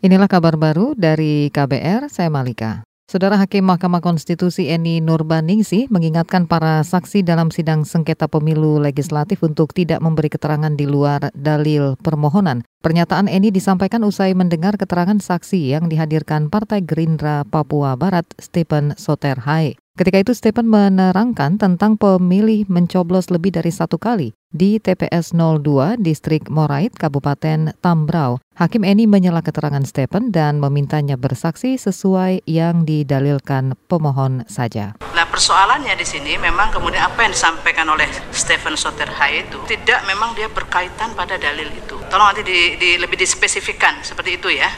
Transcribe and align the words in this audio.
Inilah 0.00 0.32
kabar 0.32 0.56
baru 0.56 0.96
dari 0.96 1.52
KBR, 1.52 2.08
saya 2.08 2.32
Malika. 2.32 2.88
Saudara 3.04 3.36
Hakim 3.36 3.68
Mahkamah 3.68 4.00
Konstitusi 4.00 4.72
Eni 4.72 4.96
Nurbaningsih 5.04 5.92
mengingatkan 5.92 6.48
para 6.48 6.80
saksi 6.80 7.20
dalam 7.20 7.52
sidang 7.52 7.84
sengketa 7.84 8.24
pemilu 8.24 8.80
legislatif 8.80 9.44
untuk 9.44 9.76
tidak 9.76 10.00
memberi 10.00 10.32
keterangan 10.32 10.72
di 10.72 10.88
luar 10.88 11.28
dalil 11.36 12.00
permohonan. 12.00 12.64
Pernyataan 12.80 13.28
Eni 13.28 13.52
disampaikan 13.52 14.00
usai 14.00 14.32
mendengar 14.32 14.80
keterangan 14.80 15.20
saksi 15.20 15.76
yang 15.76 15.92
dihadirkan 15.92 16.48
Partai 16.48 16.80
Gerindra 16.80 17.44
Papua 17.44 17.92
Barat, 17.92 18.24
Stephen 18.40 18.96
Soterhai. 18.96 19.76
Ketika 20.00 20.16
itu 20.16 20.32
Stephen 20.32 20.64
menerangkan 20.64 21.60
tentang 21.60 22.00
pemilih 22.00 22.64
mencoblos 22.72 23.28
lebih 23.28 23.52
dari 23.52 23.68
satu 23.68 24.00
kali 24.00 24.32
di 24.48 24.80
TPS 24.80 25.36
02 25.36 26.00
Distrik 26.00 26.48
Morait, 26.48 26.88
Kabupaten 26.88 27.76
Tambrau. 27.84 28.40
Hakim 28.56 28.80
Eni 28.80 29.04
menyela 29.04 29.44
keterangan 29.44 29.84
Stephen 29.84 30.32
dan 30.32 30.56
memintanya 30.56 31.20
bersaksi 31.20 31.76
sesuai 31.76 32.48
yang 32.48 32.88
didalilkan 32.88 33.76
pemohon 33.92 34.48
saja. 34.48 34.96
Nah 35.12 35.28
persoalannya 35.28 35.92
di 35.92 36.06
sini 36.08 36.40
memang 36.40 36.72
kemudian 36.72 37.04
apa 37.04 37.28
yang 37.28 37.36
disampaikan 37.36 37.84
oleh 37.92 38.08
Stephen 38.32 38.80
Soterhai 38.80 39.44
itu 39.44 39.60
tidak 39.68 40.00
memang 40.08 40.32
dia 40.32 40.48
berkaitan 40.48 41.12
pada 41.12 41.36
dalil 41.36 41.68
itu. 41.76 42.00
Tolong 42.08 42.32
nanti 42.32 42.40
di, 42.40 42.80
di, 42.80 42.96
lebih 42.96 43.20
dispesifikkan 43.20 44.00
seperti 44.00 44.40
itu 44.40 44.48
ya. 44.48 44.72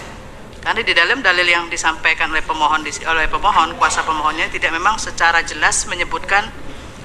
Karena 0.62 0.79
di 0.87 0.95
dalam 0.95 1.19
dalil 1.27 1.43
yang 1.43 1.66
disampaikan 1.66 2.30
oleh 2.30 2.47
pemohon 2.47 2.87
oleh 2.87 3.27
pemohon 3.27 3.75
kuasa 3.75 4.07
pemohonnya 4.07 4.47
tidak 4.47 4.71
memang 4.71 4.95
secara 4.95 5.43
jelas 5.43 5.91
menyebutkan 5.91 6.47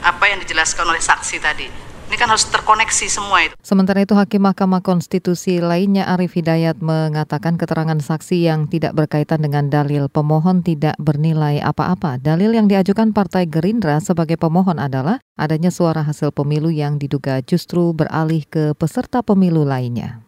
apa 0.05 0.23
yang 0.30 0.38
dijelaskan 0.38 0.85
oleh 0.85 1.02
saksi 1.02 1.38
tadi. 1.41 1.67
Ini 2.07 2.16
kan 2.16 2.31
harus 2.31 2.47
terkoneksi 2.47 3.07
semua 3.11 3.43
itu. 3.43 3.52
Sementara 3.59 3.99
itu 3.99 4.16
Hakim 4.16 4.47
Mahkamah 4.47 4.80
Konstitusi 4.80 5.59
lainnya 5.59 6.07
Arif 6.07 6.39
Hidayat 6.39 6.80
mengatakan 6.80 7.59
keterangan 7.59 7.99
saksi 7.99 8.47
yang 8.47 8.71
tidak 8.71 8.95
berkaitan 8.95 9.43
dengan 9.43 9.67
dalil 9.67 10.08
pemohon 10.08 10.63
tidak 10.63 10.95
bernilai 11.03 11.59
apa-apa. 11.59 12.16
Dalil 12.16 12.55
yang 12.55 12.72
diajukan 12.72 13.11
Partai 13.11 13.44
Gerindra 13.52 14.00
sebagai 14.00 14.39
pemohon 14.39 14.80
adalah 14.80 15.19
adanya 15.35 15.67
suara 15.67 16.00
hasil 16.00 16.31
pemilu 16.31 16.72
yang 16.72 16.95
diduga 16.95 17.44
justru 17.44 17.91
beralih 17.91 18.47
ke 18.47 18.72
peserta 18.80 19.19
pemilu 19.19 19.67
lainnya. 19.67 20.27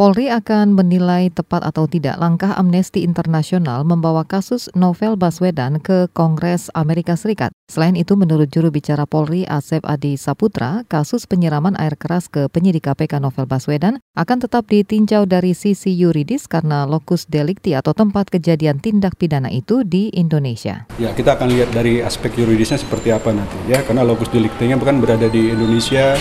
Polri 0.00 0.32
akan 0.32 0.72
menilai 0.72 1.28
tepat 1.28 1.60
atau 1.60 1.84
tidak 1.84 2.16
langkah 2.16 2.56
Amnesty 2.56 3.04
Internasional 3.04 3.84
membawa 3.84 4.24
kasus 4.24 4.72
Novel 4.72 5.20
Baswedan 5.20 5.76
ke 5.76 6.08
Kongres 6.16 6.72
Amerika 6.72 7.20
Serikat. 7.20 7.52
Selain 7.68 7.92
itu, 7.92 8.16
menurut 8.16 8.48
juru 8.48 8.72
bicara 8.72 9.04
Polri 9.04 9.44
Asep 9.44 9.84
Adi 9.84 10.16
Saputra, 10.16 10.88
kasus 10.88 11.28
penyiraman 11.28 11.76
air 11.76 12.00
keras 12.00 12.32
ke 12.32 12.48
penyidik 12.48 12.88
KPK 12.88 13.20
Novel 13.20 13.44
Baswedan 13.44 14.00
akan 14.16 14.40
tetap 14.40 14.72
ditinjau 14.72 15.28
dari 15.28 15.52
sisi 15.52 15.92
yuridis 15.92 16.48
karena 16.48 16.88
lokus 16.88 17.28
delikti 17.28 17.76
atau 17.76 17.92
tempat 17.92 18.32
kejadian 18.32 18.80
tindak 18.80 19.20
pidana 19.20 19.52
itu 19.52 19.84
di 19.84 20.08
Indonesia. 20.16 20.88
Ya, 20.96 21.12
kita 21.12 21.36
akan 21.36 21.52
lihat 21.52 21.76
dari 21.76 22.00
aspek 22.00 22.40
yuridisnya 22.40 22.80
seperti 22.80 23.12
apa 23.12 23.36
nanti 23.36 23.68
ya, 23.68 23.84
karena 23.84 24.00
lokus 24.08 24.32
deliktinya 24.32 24.80
bukan 24.80 24.96
berada 24.96 25.28
di 25.28 25.52
Indonesia, 25.52 26.16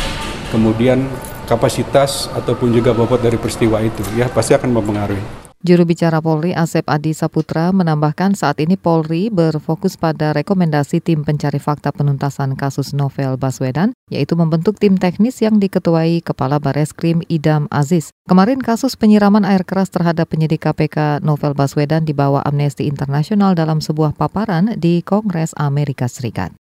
kemudian 0.50 1.06
kapasitas 1.50 2.30
ataupun 2.38 2.70
juga 2.70 2.94
bobot 2.94 3.22
dari 3.22 3.38
peristiwa 3.42 3.82
itu 3.82 4.06
ya 4.14 4.30
pasti 4.30 4.54
akan 4.54 4.70
mempengaruhi. 4.70 5.50
Juru 5.60 5.84
bicara 5.84 6.24
Polri 6.24 6.56
Asep 6.56 6.88
Adi 6.88 7.12
Saputra 7.12 7.76
menambahkan 7.76 8.32
saat 8.32 8.64
ini 8.64 8.80
Polri 8.80 9.28
berfokus 9.28 10.00
pada 10.00 10.32
rekomendasi 10.32 11.04
tim 11.04 11.28
pencari 11.28 11.60
fakta 11.60 11.92
penuntasan 11.92 12.56
kasus 12.56 12.96
novel 12.96 13.36
Baswedan, 13.36 13.92
yaitu 14.08 14.40
membentuk 14.40 14.80
tim 14.80 14.96
teknis 14.96 15.44
yang 15.44 15.60
diketuai 15.60 16.24
Kepala 16.24 16.64
Bareskrim 16.64 17.28
Idam 17.28 17.68
Aziz. 17.76 18.16
Kemarin 18.32 18.64
kasus 18.64 18.96
penyiraman 18.96 19.44
air 19.44 19.68
keras 19.68 19.92
terhadap 19.92 20.32
penyidik 20.32 20.64
KPK 20.64 21.20
Novel 21.28 21.52
Baswedan 21.52 22.08
dibawa 22.08 22.40
Amnesty 22.48 22.88
International 22.88 23.52
dalam 23.52 23.84
sebuah 23.84 24.16
paparan 24.16 24.80
di 24.80 25.04
Kongres 25.04 25.52
Amerika 25.60 26.08
Serikat. 26.08 26.56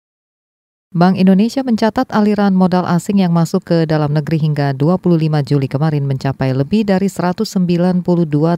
Bank 0.94 1.18
Indonesia 1.18 1.58
mencatat 1.66 2.06
aliran 2.14 2.54
modal 2.54 2.86
asing 2.86 3.18
yang 3.18 3.34
masuk 3.34 3.66
ke 3.66 3.78
dalam 3.82 4.14
negeri 4.14 4.38
hingga 4.38 4.70
25 4.78 5.26
Juli 5.42 5.66
kemarin 5.66 6.06
mencapai 6.06 6.54
lebih 6.54 6.86
dari 6.86 7.10
192 7.10 8.06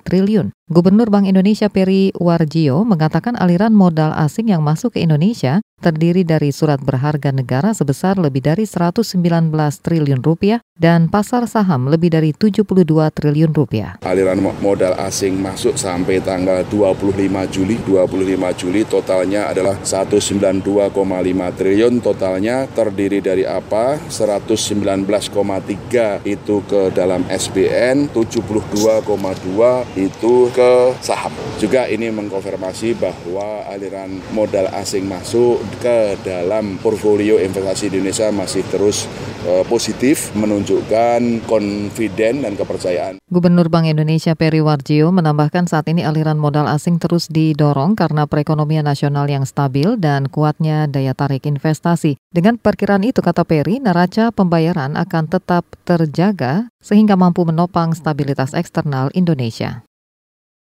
triliun. 0.05 0.53
Gubernur 0.69 1.09
Bank 1.09 1.25
Indonesia 1.25 1.73
Peri 1.73 2.13
Warjio 2.13 2.85
mengatakan 2.85 3.41
aliran 3.41 3.73
modal 3.73 4.13
asing 4.21 4.53
yang 4.53 4.61
masuk 4.61 4.99
ke 4.99 5.07
Indonesia 5.07 5.65
terdiri 5.79 6.27
dari 6.27 6.51
surat 6.51 6.83
berharga 6.83 7.31
negara 7.31 7.71
sebesar 7.71 8.19
lebih 8.19 8.43
dari 8.43 8.67
119 8.67 9.15
triliun 9.85 10.21
rupiah 10.27 10.59
dan 10.75 11.07
pasar 11.07 11.47
saham 11.47 11.87
lebih 11.87 12.11
dari 12.11 12.35
72 12.35 12.67
triliun 13.15 13.55
rupiah. 13.55 13.95
Aliran 14.03 14.43
modal 14.59 14.99
asing 15.07 15.39
masuk 15.39 15.79
sampai 15.79 16.19
tanggal 16.19 16.67
25 16.69 17.15
Juli. 17.47 17.79
25 17.87 18.61
Juli 18.61 18.83
totalnya 18.85 19.47
adalah 19.47 19.79
192,5 19.87 20.67
triliun. 21.55 21.95
Totalnya 22.27 22.67
terdiri 22.67 23.23
dari 23.23 23.47
apa? 23.47 24.03
119,3 24.11 25.07
itu 26.27 26.57
ke 26.67 26.91
dalam 26.91 27.23
SBN, 27.31 28.11
72,2 28.11 28.67
itu 29.95 30.35
ke 30.51 30.71
saham. 30.99 31.31
Juga 31.63 31.87
ini 31.87 32.11
mengkonfirmasi 32.11 32.99
bahwa 32.99 33.71
aliran 33.71 34.19
modal 34.35 34.67
asing 34.75 35.07
masuk 35.07 35.63
ke 35.79 36.19
dalam 36.27 36.83
portfolio 36.83 37.39
investasi 37.39 37.95
Indonesia 37.95 38.35
masih 38.35 38.67
terus 38.75 39.07
uh, 39.47 39.63
positif 39.71 40.35
menunjukkan 40.35 41.47
confident 41.47 42.43
dan 42.43 42.59
kepercayaan. 42.59 43.23
Gubernur 43.31 43.71
Bank 43.71 43.87
Indonesia 43.87 44.35
Peri 44.35 44.59
Warjio 44.59 45.15
menambahkan 45.15 45.71
saat 45.71 45.87
ini 45.87 46.03
aliran 46.03 46.43
modal 46.43 46.67
asing 46.67 46.99
terus 46.99 47.31
didorong 47.31 47.95
karena 47.95 48.27
perekonomian 48.27 48.83
nasional 48.83 49.31
yang 49.31 49.47
stabil 49.47 49.95
dan 49.95 50.27
kuatnya 50.27 50.91
daya 50.91 51.15
tarik 51.15 51.47
investasi. 51.47 52.16
Dengan 52.33 52.61
perkiraan 52.61 53.05
itu 53.07 53.25
kata 53.25 53.47
Peri, 53.47 53.81
neraca 53.81 54.35
pembayaran 54.35 54.97
akan 54.97 55.25
tetap 55.31 55.65
terjaga 55.87 56.69
sehingga 56.83 57.17
mampu 57.17 57.47
menopang 57.49 57.97
stabilitas 57.97 58.53
eksternal 58.53 59.09
Indonesia. 59.17 59.87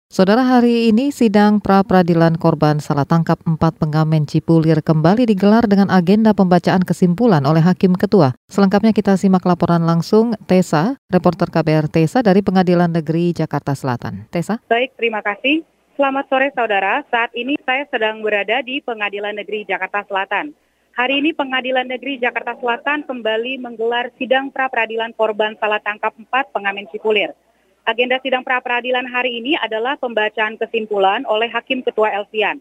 Saudara 0.08 0.40
hari 0.40 0.88
ini 0.88 1.12
sidang 1.12 1.60
pra 1.60 1.84
peradilan 1.84 2.40
korban 2.40 2.80
salah 2.80 3.04
tangkap 3.04 3.44
empat 3.44 3.76
pengamen 3.76 4.24
Cipulir 4.24 4.80
kembali 4.80 5.28
digelar 5.28 5.68
dengan 5.68 5.92
agenda 5.92 6.32
pembacaan 6.32 6.80
kesimpulan 6.88 7.44
oleh 7.44 7.60
Hakim 7.60 7.92
Ketua. 7.92 8.32
Selengkapnya 8.48 8.96
kita 8.96 9.20
simak 9.20 9.44
laporan 9.44 9.84
langsung 9.84 10.32
Tesa, 10.48 10.96
reporter 11.12 11.52
KBR 11.52 11.92
Tesa 11.92 12.24
dari 12.24 12.40
Pengadilan 12.40 12.88
Negeri 12.88 13.36
Jakarta 13.36 13.76
Selatan. 13.76 14.32
Tesa. 14.32 14.64
Baik, 14.72 14.96
terima 14.96 15.20
kasih. 15.20 15.68
Selamat 16.00 16.24
sore 16.32 16.56
saudara, 16.56 17.04
saat 17.12 17.36
ini 17.36 17.60
saya 17.68 17.84
sedang 17.92 18.24
berada 18.24 18.64
di 18.64 18.80
Pengadilan 18.80 19.36
Negeri 19.36 19.68
Jakarta 19.68 20.08
Selatan. 20.08 20.56
Hari 20.98 21.22
ini 21.22 21.30
Pengadilan 21.30 21.86
Negeri 21.86 22.18
Jakarta 22.18 22.58
Selatan 22.58 23.06
kembali 23.06 23.62
menggelar 23.62 24.10
sidang 24.18 24.50
pra 24.50 24.66
peradilan 24.66 25.14
korban 25.14 25.54
salah 25.62 25.78
tangkap 25.78 26.10
empat 26.18 26.50
pengamen 26.50 26.90
Cipulir. 26.90 27.38
Agenda 27.86 28.18
sidang 28.18 28.42
pra-peradilan 28.42 29.06
hari 29.06 29.38
ini 29.38 29.54
adalah 29.62 29.94
pembacaan 30.02 30.58
kesimpulan 30.58 31.22
oleh 31.30 31.54
Hakim 31.54 31.86
Ketua 31.86 32.18
Elvian. 32.18 32.58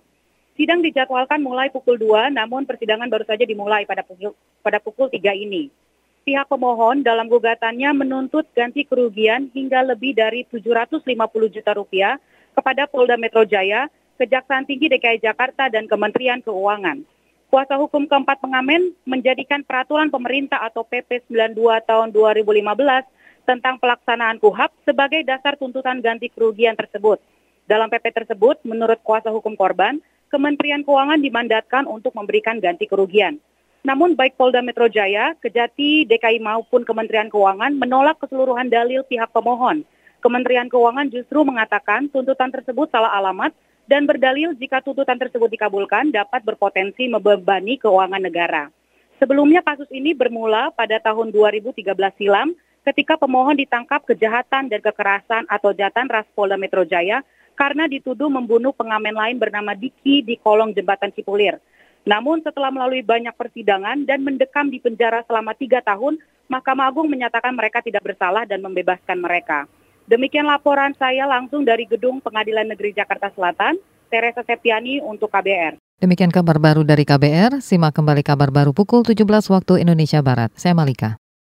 Sidang 0.53 0.85
dijadwalkan 0.85 1.41
mulai 1.41 1.73
pukul 1.73 1.97
2, 1.97 2.29
namun 2.29 2.69
persidangan 2.69 3.09
baru 3.09 3.25
saja 3.25 3.49
dimulai 3.49 3.89
pada 3.89 4.05
pukul, 4.05 4.37
pada 4.61 4.85
pukul 4.85 5.09
3 5.09 5.33
ini. 5.33 5.73
Pihak 6.29 6.45
pemohon 6.45 7.01
dalam 7.01 7.33
gugatannya 7.33 7.97
menuntut 7.97 8.45
ganti 8.53 8.85
kerugian 8.85 9.49
hingga 9.57 9.81
lebih 9.81 10.13
dari 10.13 10.45
750 10.45 11.09
juta 11.57 11.73
rupiah 11.73 12.21
kepada 12.53 12.85
Polda 12.85 13.17
Metro 13.17 13.49
Jaya, 13.49 13.89
Kejaksaan 14.21 14.69
Tinggi 14.69 14.93
DKI 14.93 15.25
Jakarta, 15.25 15.73
dan 15.73 15.89
Kementerian 15.89 16.45
Keuangan. 16.45 17.16
Kuasa 17.47 17.79
hukum 17.79 18.11
keempat 18.11 18.43
pengamen 18.43 18.91
menjadikan 19.07 19.63
peraturan 19.63 20.11
pemerintah 20.11 20.59
atau 20.67 20.83
PP 20.83 21.31
92 21.31 21.55
tahun 21.87 22.11
2015 22.11 22.67
tentang 23.47 23.79
pelaksanaan 23.79 24.43
KUHAP 24.43 24.75
sebagai 24.83 25.23
dasar 25.23 25.55
tuntutan 25.55 26.03
ganti 26.03 26.27
kerugian 26.27 26.75
tersebut. 26.75 27.23
Dalam 27.71 27.87
PP 27.87 28.11
tersebut, 28.11 28.59
menurut 28.67 28.99
kuasa 29.07 29.31
hukum 29.31 29.55
korban, 29.55 30.03
Kementerian 30.27 30.83
Keuangan 30.83 31.23
dimandatkan 31.23 31.87
untuk 31.87 32.11
memberikan 32.19 32.59
ganti 32.59 32.91
kerugian. 32.91 33.39
Namun 33.87 34.19
baik 34.19 34.35
Polda 34.35 34.59
Metro 34.59 34.91
Jaya, 34.91 35.39
Kejati, 35.39 36.03
DKI 36.11 36.43
maupun 36.43 36.83
Kementerian 36.83 37.31
Keuangan 37.31 37.79
menolak 37.79 38.19
keseluruhan 38.19 38.67
dalil 38.67 39.07
pihak 39.07 39.31
pemohon. 39.31 39.87
Kementerian 40.19 40.67
Keuangan 40.67 41.07
justru 41.15 41.47
mengatakan 41.47 42.11
tuntutan 42.11 42.51
tersebut 42.51 42.91
salah 42.91 43.15
alamat 43.15 43.55
dan 43.87 44.05
berdalil 44.05 44.55
jika 44.59 44.83
tuntutan 44.83 45.17
tersebut 45.19 45.47
dikabulkan 45.51 46.11
dapat 46.11 46.43
berpotensi 46.43 47.07
membebani 47.07 47.79
keuangan 47.79 48.23
negara. 48.23 48.69
Sebelumnya 49.17 49.65
kasus 49.65 49.89
ini 49.89 50.13
bermula 50.13 50.75
pada 50.75 51.01
tahun 51.01 51.33
2013 51.33 51.89
silam 52.21 52.53
ketika 52.85 53.17
pemohon 53.17 53.57
ditangkap 53.57 54.05
kejahatan 54.05 54.69
dan 54.69 54.81
kekerasan 54.85 55.49
atau 55.49 55.73
jatan 55.73 56.07
ras 56.07 56.29
Polda 56.37 56.61
Metro 56.61 56.85
Jaya 56.85 57.25
karena 57.57 57.89
dituduh 57.89 58.29
membunuh 58.29 58.77
pengamen 58.77 59.17
lain 59.17 59.41
bernama 59.41 59.73
Diki 59.73 60.21
di 60.21 60.37
kolong 60.37 60.77
jembatan 60.77 61.11
Cipulir. 61.17 61.57
Namun 62.07 62.45
setelah 62.45 62.71
melalui 62.71 63.03
banyak 63.03 63.35
persidangan 63.35 64.07
dan 64.07 64.23
mendekam 64.23 64.71
di 64.71 64.79
penjara 64.79 65.27
selama 65.27 65.57
tiga 65.59 65.83
tahun, 65.83 66.23
Mahkamah 66.47 66.87
Agung 66.87 67.11
menyatakan 67.11 67.51
mereka 67.51 67.83
tidak 67.83 68.07
bersalah 68.07 68.47
dan 68.47 68.63
membebaskan 68.63 69.19
mereka. 69.19 69.67
Demikian 70.07 70.47
laporan 70.47 70.95
saya 70.95 71.27
langsung 71.27 71.67
dari 71.67 71.83
Gedung 71.83 72.23
Pengadilan 72.23 72.71
Negeri 72.71 72.95
Jakarta 72.95 73.27
Selatan, 73.35 73.75
Teresa 74.07 74.47
Septiani 74.47 75.03
untuk 75.03 75.35
KBR. 75.35 75.83
Demikian 75.99 76.31
kabar 76.31 76.63
baru 76.63 76.87
dari 76.87 77.03
KBR, 77.03 77.59
simak 77.59 77.91
kembali 77.91 78.23
kabar 78.23 78.55
baru 78.55 78.71
pukul 78.71 79.03
17 79.03 79.27
waktu 79.51 79.83
Indonesia 79.83 80.23
Barat. 80.23 80.55
Saya 80.55 80.79
Malika. 80.79 81.19